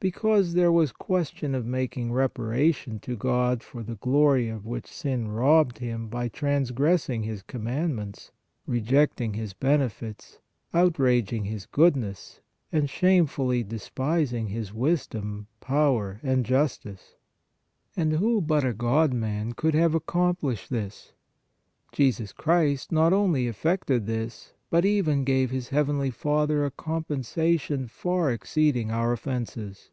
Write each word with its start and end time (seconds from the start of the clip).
Because 0.00 0.52
there 0.54 0.70
was 0.70 0.92
ques 0.92 1.28
tion 1.32 1.56
of 1.56 1.66
making 1.66 2.12
reparation 2.12 3.00
to 3.00 3.16
God 3.16 3.64
for 3.64 3.82
the 3.82 3.96
glory 3.96 4.48
of 4.48 4.64
which 4.64 4.86
sin 4.86 5.26
robbed 5.26 5.78
Him 5.78 6.06
by 6.06 6.28
transgressing 6.28 7.24
His 7.24 7.42
com 7.42 7.62
mandments, 7.64 8.30
rejecting 8.64 9.34
His 9.34 9.54
benefits, 9.54 10.38
outraging 10.72 11.46
His 11.46 11.66
goodness 11.66 12.38
and 12.70 12.88
shamefully 12.88 13.64
despising 13.64 14.46
His 14.46 14.72
wisdom, 14.72 15.48
power 15.60 16.20
and 16.22 16.46
justice. 16.46 17.16
And 17.96 18.12
who 18.12 18.40
but 18.40 18.64
a 18.64 18.72
God 18.72 19.12
Man 19.12 19.50
could 19.50 19.74
have 19.74 19.96
accomplished 19.96 20.70
this? 20.70 21.12
Jesus 21.90 22.32
Christ 22.32 22.92
not 22.92 23.12
only 23.12 23.48
effected 23.48 24.06
this, 24.06 24.52
but 24.70 24.84
even 24.84 25.24
gave 25.24 25.50
His 25.50 25.70
heavenly 25.70 26.10
Father 26.10 26.62
a 26.62 26.70
compensation 26.70 27.86
far 27.88 28.30
exceeding 28.30 28.90
our 28.90 29.14
offenses. 29.14 29.88